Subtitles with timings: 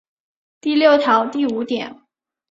[0.59, 2.01] 第六条第五点